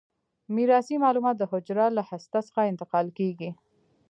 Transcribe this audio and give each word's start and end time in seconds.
میراثي 0.55 0.95
معلومات 1.03 1.35
د 1.39 1.43
حجره 1.51 1.85
له 1.97 2.01
هسته 2.09 2.39
څخه 2.47 2.61
انتقال 2.71 3.07
کیږي. 3.17 3.49